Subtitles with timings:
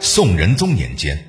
[0.00, 1.26] 宋仁宗年间，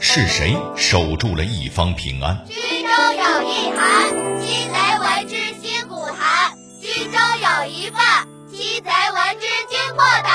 [0.00, 2.44] 是谁守住了一方平安？
[2.46, 10.32] 军中有一寒，其贼闻之心骨寒；军中有一犯，其贼闻之惊破胆。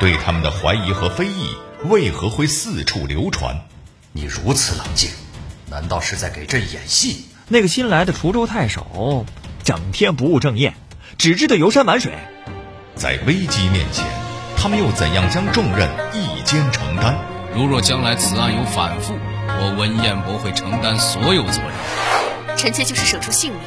[0.00, 1.54] 对他们的怀疑和非议，
[1.84, 3.56] 为何会四处流传？
[4.12, 5.10] 你如此冷静，
[5.70, 7.26] 难道是在给朕演戏？
[7.48, 9.24] 那个新来的滁州太守，
[9.62, 10.74] 整天不务正业，
[11.16, 12.12] 只知道游山玩水。
[12.96, 14.04] 在危机面前，
[14.60, 17.16] 他们又怎样将重任一肩承担？
[17.54, 19.16] 如若将来此案有反复，
[19.46, 21.70] 我文彦博会承担所有责任。
[22.56, 23.60] 臣妾就是舍出性命，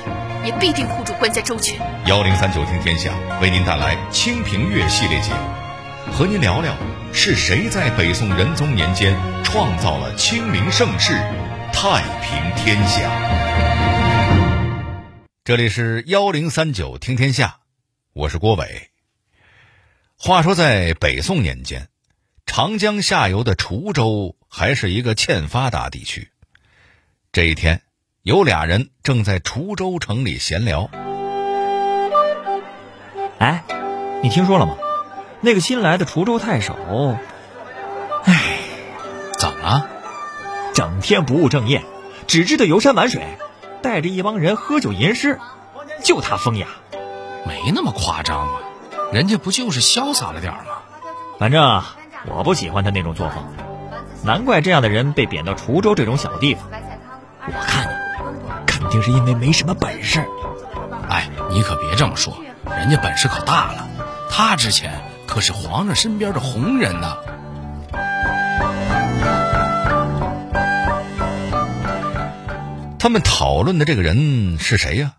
[0.46, 1.80] 也必定护住关家周全。
[2.08, 6.76] 幺零三九听天下为您带来《清平乐》系列节目，和您聊聊
[7.13, 11.13] 是谁在北宋仁宗年间创造了清明盛世，
[11.71, 13.10] 太平天下。
[15.46, 17.60] 这里是幺零三九听天下，
[18.12, 18.91] 我是郭伟。
[20.23, 21.88] 话说在北宋年间，
[22.45, 26.29] 长江下游的滁州还是一个欠发达地区。
[27.32, 27.82] 这一天，
[28.21, 30.91] 有俩人正在滁州城里闲聊。
[33.40, 33.63] 哎，
[34.21, 34.77] 你听说了吗？
[35.41, 36.76] 那个新来的滁州太守，
[38.26, 38.59] 哎，
[39.40, 39.90] 怎么了？
[40.76, 41.81] 整天不务正业，
[42.27, 43.24] 只知道游山玩水，
[43.81, 45.40] 带着一帮人喝酒吟诗，
[46.03, 46.68] 就他风雅。
[47.48, 48.59] 没那么夸张吧？
[49.12, 50.59] 人家不就是潇洒了点吗？
[51.37, 51.84] 反正
[52.27, 53.43] 我不喜欢他那种作风，
[54.23, 56.63] 难怪这样的人被贬到滁州这种小地方。
[57.45, 57.93] 我看你，
[58.65, 60.23] 肯定是因为没什么本事。
[61.09, 62.37] 哎，你可别这么说，
[62.77, 63.87] 人家本事可大了，
[64.29, 67.18] 他之前可是皇上身边的红人呢。
[72.97, 75.13] 他们讨论的这个人是谁呀？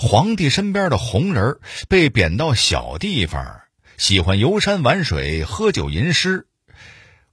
[0.00, 3.62] 皇帝身边的红人被贬到小地方，
[3.96, 6.46] 喜欢游山玩水、喝酒吟诗。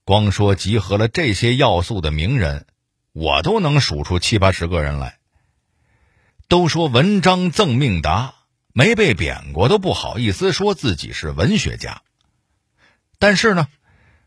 [0.02, 2.66] 光说集合了这些要素的名人，
[3.12, 5.18] 我都能数出七八十个人来。
[6.48, 8.34] 都说文章赠命达，
[8.72, 12.02] 没被贬过都不好意思说自己是文学家。
[13.20, 13.68] 但是呢，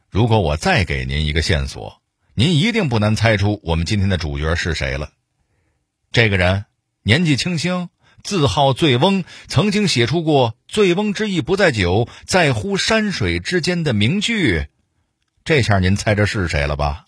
[0.10, 2.02] 如果我再给您一个线索，
[2.36, 5.12] 您一定不难猜出我们今天的主角是谁了。
[6.14, 6.64] 这个人
[7.04, 7.90] 年纪轻轻，
[8.24, 14.68] 自号醉翁，曾经写出过“醉翁之意不在酒，在乎山水之间”的名句。
[15.44, 17.06] 这下您猜这是谁了吧？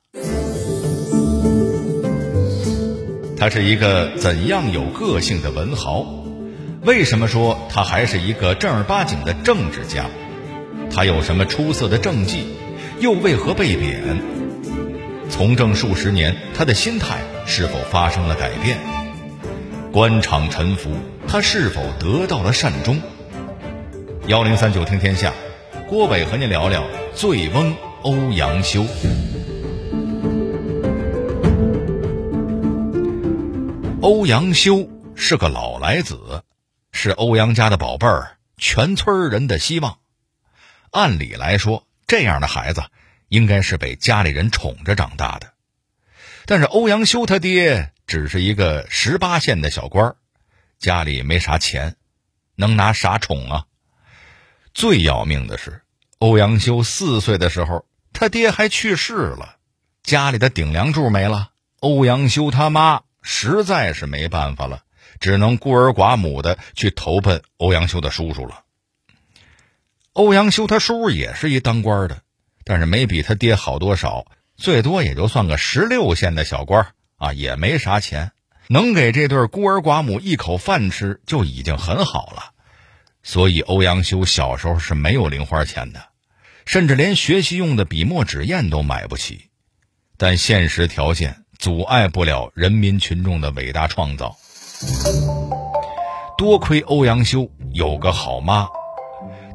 [3.38, 6.06] 他是一个怎样有个性的文豪？
[6.84, 10.06] 为什么说他还是一个正儿八经的政治家？
[10.92, 12.46] 他有什么出色的政绩？
[13.00, 14.22] 又为何被贬？
[15.30, 18.78] 从政数十年，他的心态是否发生了改变？
[19.92, 20.90] 官场沉浮，
[21.28, 23.02] 他是否得到了善终？
[24.26, 25.34] 幺零三九听天下，
[25.90, 28.86] 郭伟和您聊聊醉翁欧阳修。
[34.02, 36.44] 欧阳修是个老来子，
[36.94, 39.98] 是欧阳家的宝贝儿，全村人的希望。
[40.92, 42.82] 按理来说，这样的孩子
[43.28, 45.48] 应该是被家里人宠着长大的。
[46.46, 50.16] 但是欧阳修他爹只是一个十八县的小官，
[50.80, 51.96] 家里没啥钱，
[52.56, 53.66] 能拿啥宠啊？
[54.74, 55.82] 最要命的是，
[56.20, 59.56] 欧阳修四岁的时候，他爹还去世了，
[60.04, 61.52] 家里的顶梁柱没了。
[61.80, 63.04] 欧阳修他妈。
[63.22, 64.84] 实在是没办法了，
[65.22, 68.64] 只能孤儿寡母的去投奔欧阳修的叔叔了。
[70.12, 72.24] 欧阳修他叔也是一当官的，
[72.66, 74.26] 但是没比他爹好多少，
[74.58, 78.32] 最多也就算个十六县的小官啊，也没啥钱，
[78.68, 82.52] 能给这对孤儿寡母一口饭吃就已经很好了。
[83.24, 86.04] 所以欧阳修小时候是没有零花钱的，
[86.66, 89.50] 甚至连学习用的笔墨纸砚都买不起。
[90.18, 91.38] 但现实条件。
[91.62, 94.36] 阻碍不了人民群众的伟大创造。
[96.36, 98.68] 多亏欧阳修有个好妈，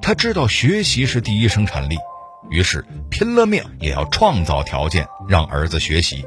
[0.01, 1.97] 他知道学习是第一生产力，
[2.49, 6.25] 于是拼了命也要创造条件让儿子学习。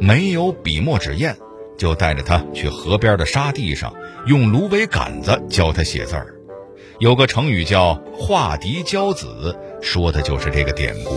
[0.00, 1.36] 没有笔墨纸砚，
[1.76, 3.92] 就带着他去河边的沙地上，
[4.26, 6.34] 用芦苇杆子教他写字儿。
[6.98, 11.14] 有个成语叫“化敌教子”，说的就是这个典故。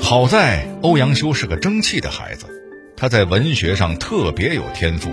[0.00, 2.46] 好在欧阳修是个争气的孩子，
[2.96, 5.10] 他在文学上特别有天赋，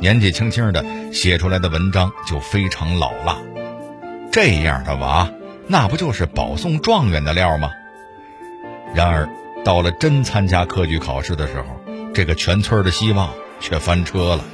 [0.00, 3.38] 年纪轻轻的写出来的文章就非常老辣。
[4.30, 5.30] 这样的娃，
[5.66, 7.70] 那不就是保送状元的料吗？
[8.94, 9.28] 然而，
[9.64, 11.80] 到了真参加科举考试的时候，
[12.12, 14.44] 这个全村的希望却翻车了。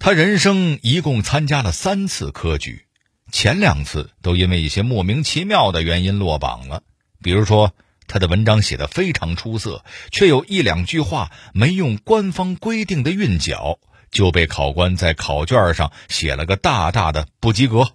[0.00, 2.86] 他人生一共参加了三次科举，
[3.30, 6.82] 前两次都因为一些莫名其妙的原因落榜了，
[7.22, 7.72] 比如说
[8.08, 13.78] 他的文章写得非常出色，却有一两句话没用官方规定的韵脚，
[14.10, 17.92] 就被考官在考卷上写了个大大的不及格。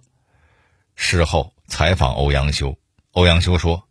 [0.96, 2.78] 事后采访欧阳修，
[3.12, 3.88] 欧阳修说：“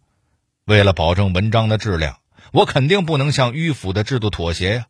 [0.71, 2.21] 为了保证文章的质量，
[2.53, 4.85] 我肯定不能向迂腐的制度妥协呀，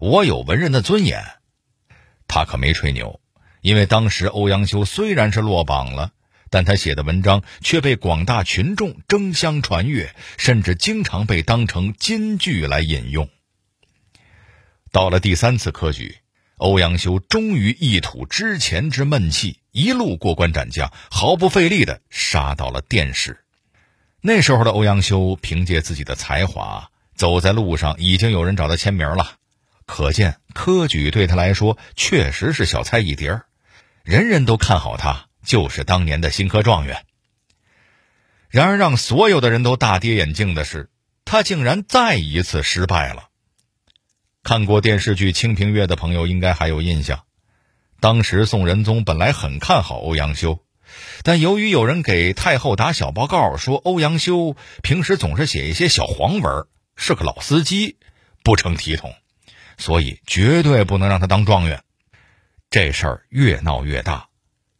[0.00, 1.24] 我有文人的尊严。”
[2.26, 3.20] 他可没吹牛。
[3.60, 6.10] 因为当时欧阳修虽然是落榜了，
[6.48, 13.28] 但他写的文章却被广大群众争相传阅，甚至经常被当成金句来引用。
[14.90, 16.16] 到了第三次科举，
[16.56, 23.44] 欧阳修终于一吐之前之闷气，一路过关斩将，毫不费力地杀到了殿试。
[24.22, 29.32] 那时候的欧阳修凭借自己的才华，走在路上已经有人找他签名了，
[29.86, 33.46] 可见科举对他来说确实是小菜一碟儿。
[34.02, 37.04] 人人都看好他，就是当年的新科状元。
[38.48, 40.90] 然而，让所有的人都大跌眼镜的是，
[41.24, 43.28] 他竟然再一次失败了。
[44.42, 47.22] 看过电视剧《清平乐》的朋友应该还有印象，
[48.00, 50.58] 当时宋仁宗本来很看好欧阳修，
[51.22, 56.66] 但由于有人给太后打小报告说欧阳修平时总是写一些小黄文，
[56.96, 57.96] 是个老司机，
[58.42, 59.14] 不成体统，
[59.78, 61.82] 所以绝对不能让他当状元。
[62.70, 64.28] 这事儿越闹越大，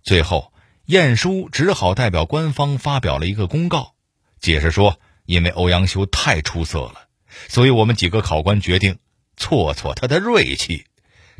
[0.02, 0.52] 最后
[0.86, 3.94] 晏殊只好代表官方发表了一个公告，
[4.40, 7.08] 解释说，因为欧阳修太出色了，
[7.48, 8.98] 所以我们几个考官决定
[9.36, 10.86] 挫挫他的锐气，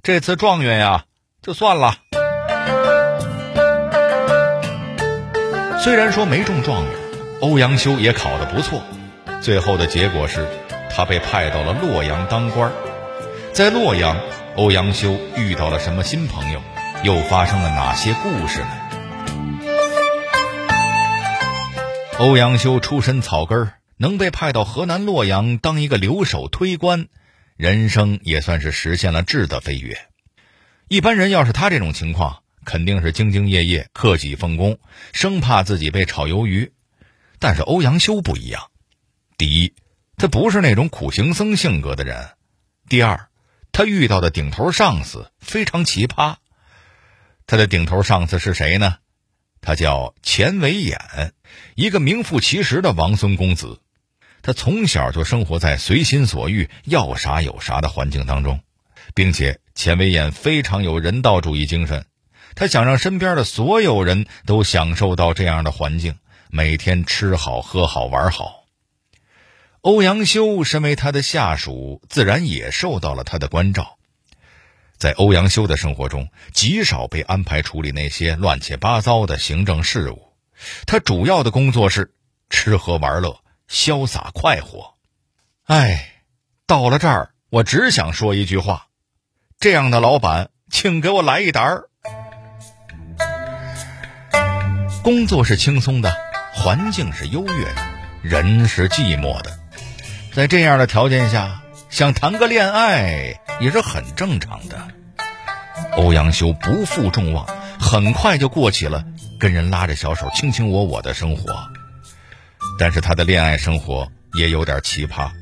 [0.02, 1.06] 这次状元呀
[1.40, 2.19] 就算了。
[5.82, 6.92] 虽然说没中状元，
[7.40, 8.82] 欧阳修也考得不错，
[9.40, 10.46] 最后的结果是，
[10.90, 12.70] 他被派到了洛阳当官，
[13.54, 14.14] 在洛阳。
[14.56, 16.60] 欧阳修遇到了什么新朋友？
[17.02, 18.68] 又发生了哪些故事呢？
[22.18, 27.06] 欧阳修出身草根，能被派到河南洛阳当一个留守推官，
[27.56, 29.96] 人生也算是实现了质的飞跃。
[30.88, 34.78] 一般人要是他这种情况，肯定是兢兢业业、克己奉公，
[35.12, 36.72] 生怕自己被炒鱿鱼。
[37.38, 38.70] 但是欧阳修不一样，
[39.38, 39.74] 第一，
[40.16, 42.36] 他不是那种苦行僧性格的人；
[42.88, 43.26] 第二。
[43.72, 46.34] 他遇到的顶头上司非常奇葩，
[47.46, 48.96] 他的顶头上司是谁呢？
[49.60, 50.98] 他叫钱维演，
[51.76, 53.80] 一个名副其实的王孙公子。
[54.42, 58.60] 他从小就生活在随心所欲、要啥有啥的环境当中，
[59.14, 62.04] 并且钱维演非常有人道主义精神，
[62.54, 66.18] 他想让身边的所有人都享受到这样的环境，
[66.48, 68.64] 每天吃好、喝好、玩好。
[69.80, 73.96] 欧阳修身为他的下属，自然也受到了他的关照。
[74.98, 80.34] 在欧阳修的生活中，极少被安排处理那些乱七八糟的行政事务。
[80.86, 82.12] 他主要的工作是
[82.50, 84.96] 吃喝玩乐、潇洒快活。
[85.64, 86.22] 哎，
[86.66, 88.88] 到了这儿，我只想说一句话：
[89.58, 91.80] 这样的老板，请给我来一打。
[95.10, 96.14] 工作是轻松的，
[96.52, 97.74] 环境是优越的，
[98.22, 99.58] 人是寂寞的。
[100.32, 104.86] 在这样的条件下，想谈个恋爱也是很正常的。
[105.96, 107.44] 欧阳修不负众望，
[107.80, 109.04] 很快就过起了
[109.36, 111.58] 跟人拉着小手卿卿我我的生活。
[112.78, 115.32] 但是他的恋爱生活也有点奇葩，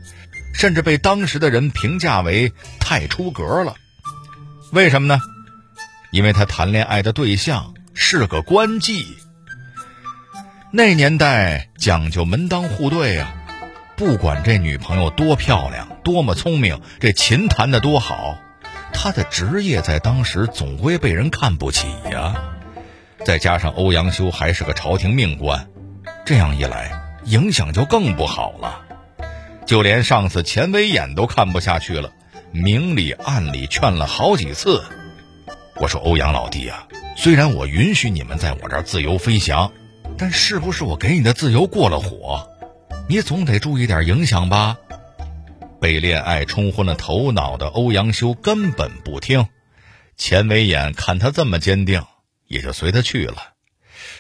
[0.55, 3.75] 甚至被当时的人评价为太出格了。
[4.73, 5.21] 为什么呢？
[6.11, 9.05] 因为他谈恋爱的对象是个官妓。
[10.71, 13.35] 那年代讲究门当户对啊。
[13.97, 18.39] 不管这女朋友多漂亮、多么聪明，这琴弹得多好，
[18.93, 22.37] 她的职业在当时总归被人看不起呀。
[23.25, 25.69] 再加上欧阳修还是个朝廷命官，
[26.27, 26.93] 这样一来，
[27.25, 28.83] 影响就更不好了。
[29.65, 32.13] 就连上司钱维演都看不下去了，
[32.53, 34.85] 明里暗里劝了好几次。
[35.77, 39.73] 我说欧阳老弟啊，虽然我允许你们在我这儿自由飞翔，
[40.19, 42.51] 但是不是我给你的自由过了火？
[43.09, 44.77] 你总得注意点影响吧。
[45.81, 49.47] 被恋爱冲昏了头脑的欧阳修根本不听，
[50.17, 52.05] 钱维演看他这么坚定，
[52.49, 53.53] 也就随他去了，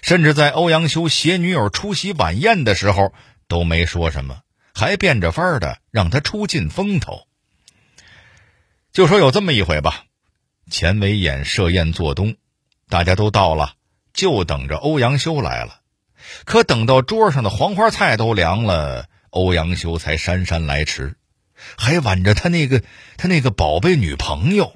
[0.00, 3.12] 甚至在欧阳修携女友出席晚宴的时候
[3.48, 7.26] 都没说什么，还变着法儿的让他出尽风头。
[8.92, 10.04] 就说有这么一回吧，
[10.70, 12.36] 钱维演设宴做东，
[12.88, 13.74] 大家都到了，
[14.12, 15.77] 就等着欧阳修来了。
[16.44, 21.14] 可等到桌上的黄花菜都凉了，欧阳修才姗姗来迟，
[21.76, 22.82] 还挽着他那个
[23.16, 24.72] 他那个宝贝女朋友。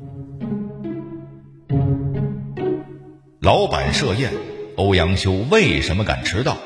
[3.41, 4.33] 老板设宴，
[4.77, 6.57] 欧阳修为什么敢迟到？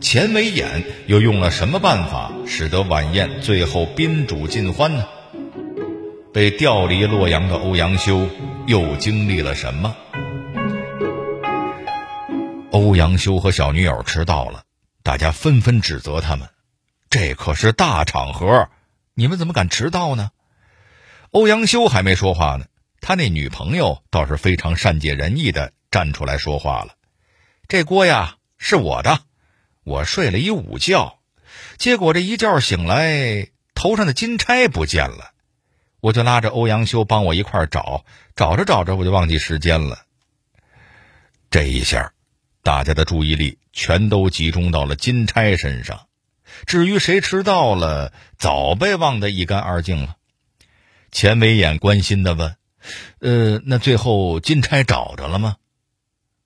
[0.00, 5.06] 钱维演又用了什么办法，使得晚宴最后宾主尽欢呢？
[6.32, 8.28] 被调离洛阳的欧阳修
[8.66, 9.94] 又经历了什么？
[12.72, 14.62] 欧阳修和小女友迟到了，
[15.02, 16.48] 大家纷纷指责他们
[17.10, 18.68] ：“这可是大场合，
[19.14, 20.30] 你们怎么敢迟到呢？”
[21.32, 22.66] 欧阳修还没说话呢，
[23.00, 26.94] 他那女朋友倒是非常善解人意的站出来说话了
[27.66, 29.20] ：“这锅呀是我的。”
[29.82, 31.18] 我睡了一午觉，
[31.76, 35.32] 结果这一觉醒来，头上的金钗不见了，
[36.00, 38.04] 我就拉着欧阳修帮我一块找，
[38.36, 40.04] 找着找着我就忘记时间了。
[41.50, 42.12] 这一下，
[42.62, 46.06] 大家的注意力全都集中到了金钗身上，
[46.66, 50.16] 至于谁迟到了，早被忘得一干二净了。
[51.10, 52.56] 钱维演关心的问
[53.20, 55.56] ：“呃，那最后金钗找着了吗？”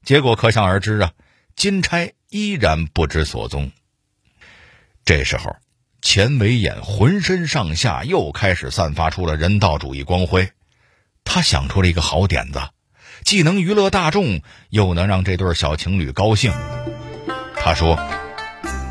[0.04, 1.12] 结果可想而知啊，
[1.56, 2.12] 金钗。
[2.30, 3.70] 依然不知所踪。
[5.04, 5.54] 这时候，
[6.02, 10.50] 钱维演浑身上下又开始散发出了人道主义光辉。
[11.22, 12.60] 他想出了一个好点子，
[13.24, 16.52] 既能娱乐大众，又能让这对小情侣高兴。
[17.56, 17.98] 他说：“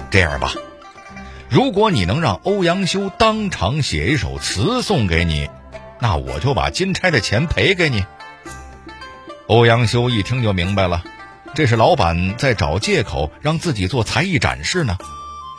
[0.10, 0.54] 这样吧，
[1.50, 5.50] 如果你能让欧阳修当场写一首词送给你，
[6.00, 8.04] 那我就把金钗的钱赔给你。”
[9.46, 11.04] 欧阳修一听就明白了。
[11.54, 14.98] 这是老板在找借口让自己做才艺展示呢。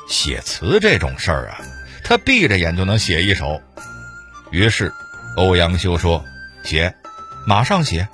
[0.08, 1.60] 写词这种事儿啊，
[2.02, 3.62] 他闭着眼就能写一首。
[4.50, 4.92] 于是，
[5.36, 6.24] 欧阳修说
[6.64, 6.92] ：“写，
[7.46, 8.08] 马上写。”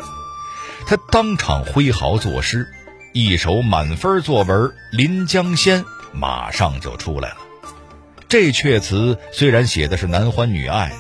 [0.91, 2.67] 他当场挥毫作诗，
[3.13, 4.59] 一首满分作文
[4.91, 7.37] 《临江仙》马上就出来了。
[8.29, 10.93] 这阙词虽然写的是男欢女爱，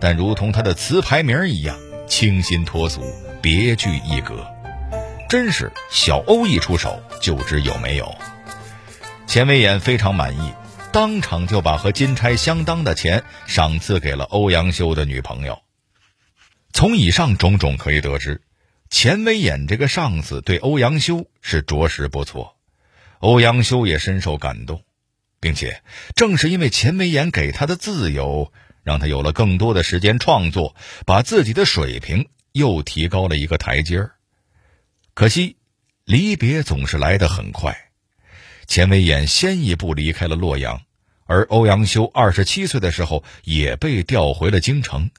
[0.00, 3.04] 但如同他的词牌名一样，清新脱俗，
[3.40, 4.44] 别具一格。
[5.28, 8.12] 真是小欧一出手就知有没有。
[9.28, 10.52] 钱维演非常满意，
[10.90, 15.60] 当场就把和金钗相当的钱赏赐给了欧阳修的女朋友。
[16.72, 18.42] 从以上种种可以得知，
[18.88, 22.56] 钱维演这个上司对欧阳修是着实不错，
[23.18, 24.84] 欧阳修也深受感动，
[25.40, 25.82] 并且
[26.14, 28.52] 正是因为钱维演给他的自由，
[28.82, 34.12] 让他有了更多的时间创作，把自己的水平又提高了一个台阶儿。
[35.14, 35.56] 可惜，
[36.04, 37.76] 离别总是来得很快。
[38.66, 40.82] 钱维演先一步离开了洛阳，
[41.24, 45.10] 而欧阳修二十七岁的时候也被调回了京城。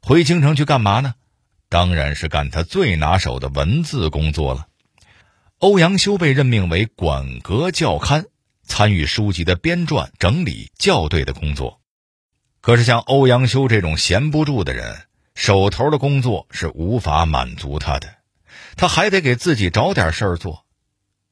[0.00, 1.14] 回京城去干嘛呢？
[1.68, 4.68] 当然是干他最拿手的文字工作了。
[5.58, 8.26] 欧阳修被任命为馆阁校勘，
[8.64, 11.80] 参与书籍的编撰、整理、校对的工作。
[12.60, 15.02] 可是，像欧阳修这种闲不住的人，
[15.34, 18.14] 手头的工作是无法满足他的。
[18.76, 20.64] 他还得给自己找点事儿做，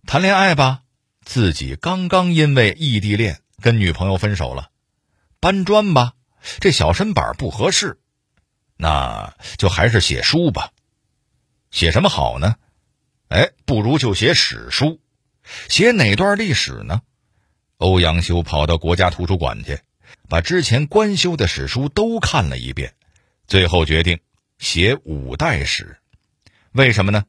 [0.06, 0.80] 谈恋爱吧，
[1.24, 4.70] 自己刚刚因为异地恋跟女朋友分手了；
[5.40, 6.14] 搬砖吧，
[6.60, 7.98] 这小身板不合适，
[8.76, 10.71] 那就还是写书吧。
[11.71, 12.56] 写什么好呢？
[13.28, 15.00] 哎，不如就写史书。
[15.68, 17.02] 写哪段历史呢？
[17.76, 19.80] 欧阳修跑到国家图书馆去，
[20.28, 22.95] 把之前官修的史书都看了一遍，
[23.47, 24.21] 最后决定
[24.59, 25.99] 写五代史。
[26.73, 27.25] 为什么呢？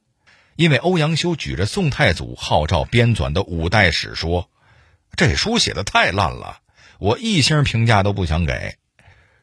[0.56, 4.50] 因为欧阳修举着宋太祖号召编纂的五代史说
[5.16, 6.60] ：“这书写的太烂了，
[6.98, 8.76] 我一星评价都不想给。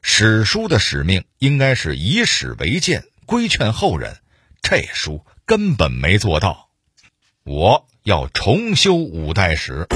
[0.07, 4.17] 史书的使命应该是以史为鉴，规劝后人。
[4.61, 6.69] 这书根本没做到，
[7.43, 9.87] 我要重修五代史。”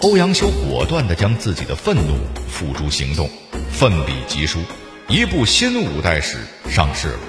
[0.00, 3.30] 欧阳修果断地将自己的愤怒付诸行动，
[3.70, 4.60] 奋笔疾书，
[5.06, 6.38] 一部新五代史
[6.70, 7.20] 上市了。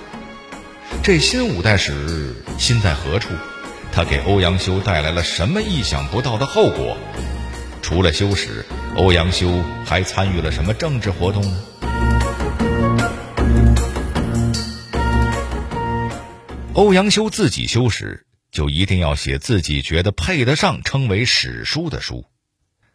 [1.04, 3.34] 这新五代史新在何处？
[3.92, 6.98] 他给欧阳修带来了什么意想不到的后果？
[7.88, 8.66] 除了修史，
[8.98, 11.64] 欧阳修还参与了什么政治活动呢？
[16.74, 22.26] 欧阳修自己修史，就一定要写自己觉得配得上称为史书的书。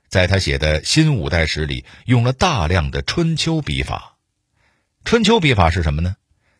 [0.08, 4.16] 在他写的新五代史里，用了大量的春秋笔法。
[5.04, 6.16] 春秋笔法是什么呢？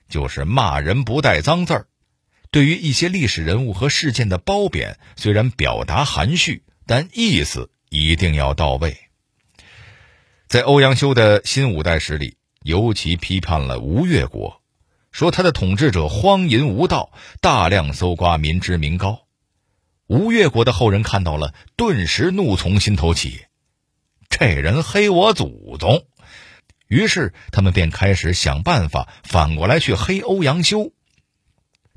[0.08, 1.86] 就是骂人不带脏字儿，
[2.52, 8.96] 对于一些历史人物和事件的褒贬，虽然表达含蓄，但意思一定要到位。
[10.48, 14.62] 在欧阳修的新五代史里，尤其批判了吴越国，
[15.12, 19.26] 说他的统治者荒淫无道，大量搜刮民脂民膏。
[20.06, 23.44] 吴越国的后人看到了，顿时怒从心头起，
[24.28, 26.04] 这人黑我祖宗。
[26.88, 30.92] 于是他们便开始想办法反过来去黑欧阳修，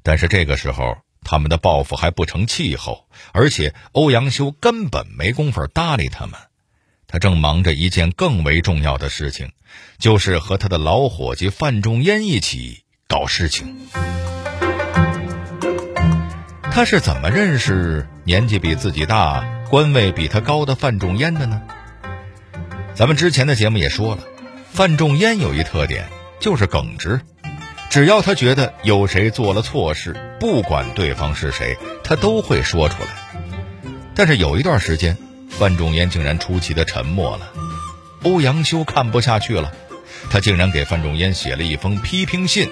[0.03, 6.35] 但是这个时候他们的报复还不成气候，而且欧阳修根本没工夫搭理他们。
[7.07, 9.51] 他正忙着一件更为重要的事情，
[9.99, 13.75] 就是和他的老伙计范仲淹一起搞事情。
[16.71, 21.61] 他是怎么认识年纪比自己大、官位比他高的范仲淹的呢？
[22.95, 24.23] 咱们之前的节目也说了，
[24.71, 26.07] 范仲淹有一特点，
[26.39, 27.21] 就是耿直。
[27.93, 33.09] 只要他觉得有谁做了错事，不管对方是谁，他都会说出来。
[34.15, 35.15] 但是有一段时间，
[35.47, 37.51] 范仲淹竟然出奇的沉默了。
[38.23, 39.71] 欧阳修看不下去了，
[40.31, 42.67] 他竟然给范仲淹写了一封批评信。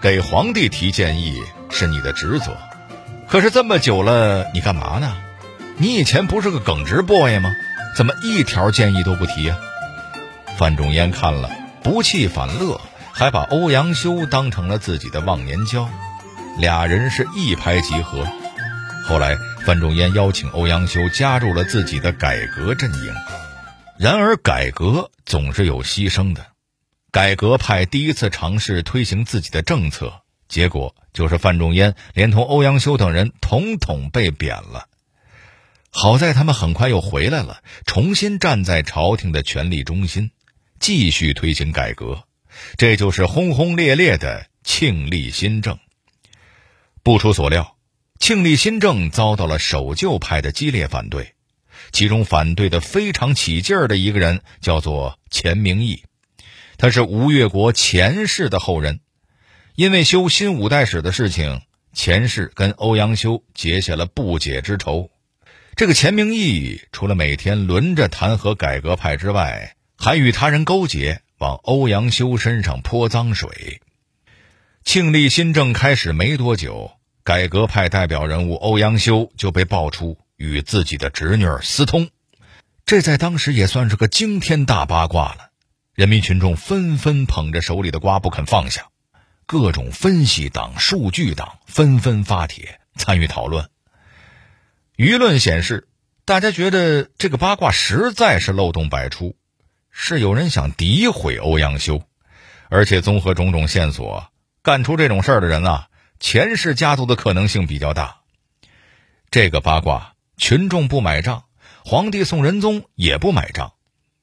[0.00, 1.40] 给皇帝提建议
[1.70, 2.56] 是你的职责，
[3.28, 5.16] 可是这么久了，你干嘛呢？
[5.76, 7.54] 你以前不是个耿直 boy 吗？
[7.96, 9.56] 怎么一条建议都不提呀？
[10.58, 11.48] 范仲淹看了，
[11.84, 12.80] 不气反乐。
[13.12, 15.88] 还把欧阳修当成了自己的忘年交，
[16.58, 18.26] 俩人是一拍即合。
[19.06, 23.14] 后来，范仲淹邀请欧阳修加入了自己的改革阵营。
[23.98, 26.46] 然而，改革总是有牺牲的。
[27.10, 34.86] 改革派第一次尝试推行自己的政策，结果就是范仲淹连同欧阳修等人统统被贬了。
[35.90, 40.30] 好在他们很快又回来了，重新站在朝廷的权力中心，
[40.80, 42.22] 继续推行改革。
[42.76, 45.78] 这就是轰轰烈烈的庆历新政。
[47.02, 47.76] 不出所料，
[48.18, 51.34] 庆历新政遭到了守旧派的激烈反对，
[51.90, 56.04] 其中反对的非常起劲儿的一个人叫做钱明义，
[56.78, 59.00] 他是吴越国钱氏的后人。
[59.74, 61.62] 因为修新五代史的事情，
[61.94, 65.10] 钱氏跟欧阳修结下了不解之仇。
[65.74, 71.22] 这个钱明义除了每天轮着弹劾改革派之外，还与他人勾结。
[71.42, 73.80] 往欧阳修身上泼脏水。
[74.84, 76.92] 庆历新政开始没多久，
[77.24, 82.10] 改革派代表人物欧阳修就被爆出与自己的侄女私通，
[82.86, 85.50] 这在当时也算是个惊天大八卦了。
[85.94, 88.86] 人民群众纷纷捧着手里的瓜不肯放下，
[89.44, 93.68] 各种分析党、数据党纷纷发帖参与讨论。
[94.96, 95.88] 舆论显示，
[96.24, 99.34] 大家觉得这个八卦实在是漏洞百出。
[99.92, 102.02] 是有人想诋毁欧阳修，
[102.70, 104.26] 而且综合种种线索，
[104.62, 108.16] 干出这种事儿的人啊，钱氏家族的可能性比较大。
[109.30, 111.44] 这个八卦，群众不买账，
[111.84, 113.74] 皇帝宋仁宗也不买账，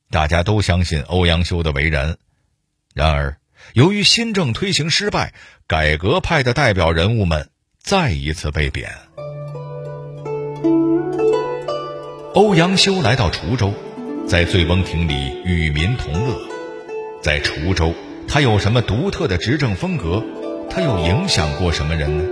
[0.10, 2.18] 大家都相信欧阳修的为人。
[2.94, 3.38] 然而，
[3.74, 5.34] 由于新政推行失败，
[5.68, 8.92] 改革派的代表人物们再一次被贬。
[12.34, 13.74] 欧阳修来到滁州。
[14.30, 16.40] 在醉翁亭里与民同乐，
[17.20, 17.96] 在滁州，
[18.28, 20.24] 他有什么独特的执政风格？
[20.70, 22.24] 他又影响过什么人呢？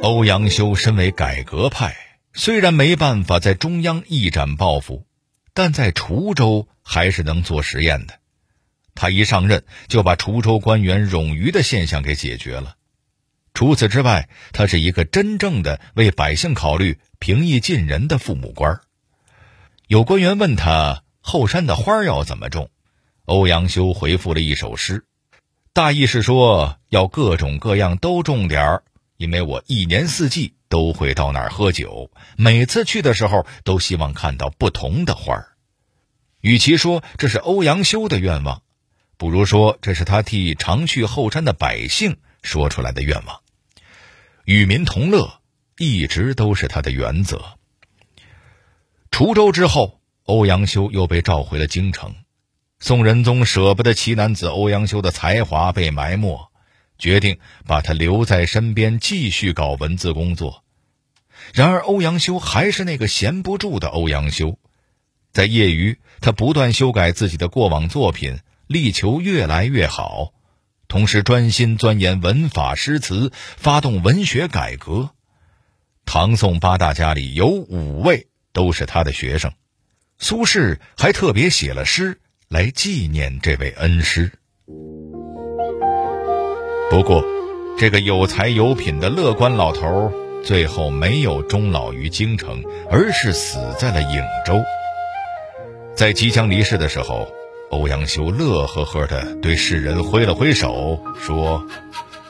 [0.00, 1.94] 欧阳修身为改革派，
[2.32, 5.04] 虽然没办法在中央一展抱负，
[5.52, 8.14] 但在滁州还是能做实验的。
[8.94, 12.76] 他一上任就把滁州官员冗余的现象给解决了。
[13.52, 18.80] 除此之外，他是一个真正的为百姓考虑、平易近人的父母官。
[19.86, 22.70] 有官员问他后山的花要怎么种，
[23.24, 25.04] 欧阳修回复了一首诗，
[25.72, 28.82] 大意是说要各种各样都种点儿，
[29.16, 35.52] 因为我一年四季都会到那儿喝酒，每次去的时候都希望看到不同的花儿。
[36.40, 38.62] 与其说这是欧阳修的愿望，
[39.16, 43.40] 不如说这是他替常去后山的百姓说出来的愿望。
[44.44, 45.40] 与民同乐
[45.78, 47.55] 一直都是他的原则。
[49.16, 52.16] 滁州之后，欧阳修又被召回了京城。
[52.78, 56.50] 宋仁宗舍不得奇男子欧阳修的才华被埋没，
[56.98, 60.64] 决定把他留在身边继续搞文字工作。
[61.54, 64.58] 然而，欧阳修还是那个闲不住的欧阳修，
[65.32, 70.34] 在业余，他不断修改自己的过往作品，力求越来越好，
[70.88, 75.08] 同时专心钻研文法诗词，发动文学改革。
[76.04, 78.26] 唐宋八大家里有五位。
[78.56, 79.52] 都是他的学生，
[80.18, 84.32] 苏轼还特别写了诗来纪念这位恩师。
[86.90, 87.22] 不过，
[87.78, 90.10] 这个有才有品的乐观老头
[90.42, 94.64] 最后没有终老于京城，而是死在了颍州。
[95.94, 97.28] 在即将离世的时候，
[97.70, 101.66] 欧阳修乐呵呵地对世人挥了挥手，说：“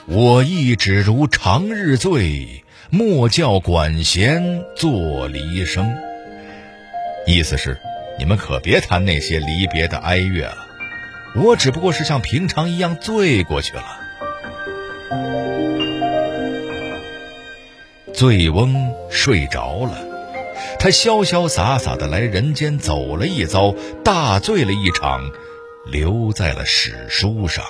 [0.09, 5.95] 我亦只如长日醉，莫教管弦作离声。”
[7.27, 7.77] 意思是，
[8.19, 10.69] 你们可别谈那些离别的哀乐了，
[11.35, 13.83] 我只不过是像平常一样醉过去了。
[18.15, 19.99] 醉翁睡着了，
[20.79, 25.29] 他潇潇洒洒的来人间走了一遭，大醉了一场，
[25.85, 27.65] 留在了史书上。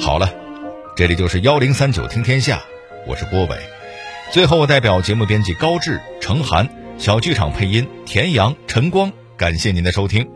[0.00, 0.32] 好了，
[0.96, 2.64] 这里就是幺零三九听天下，
[3.06, 3.73] 我是郭伟。
[4.30, 10.28] 最后，我代表节目编辑高志、程涵、小剧场配音田阳、陈光，感谢您的收听。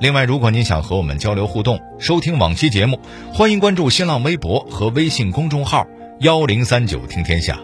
[0.00, 2.98] 另外，如果您想和我们交流互动、收听往期节目，
[3.34, 5.86] 欢迎关注新浪微博和微信公众号
[6.20, 7.58] “幺零三九听天下”。